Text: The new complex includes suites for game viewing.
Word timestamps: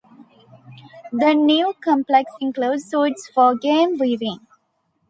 The 1.11 1.35
new 1.35 1.75
complex 1.79 2.31
includes 2.41 2.89
suites 2.89 3.29
for 3.35 3.55
game 3.55 3.99
viewing. 3.99 4.47